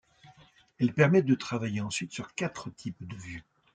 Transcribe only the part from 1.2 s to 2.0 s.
de travailler